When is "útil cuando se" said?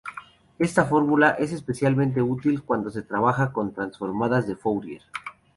2.23-3.03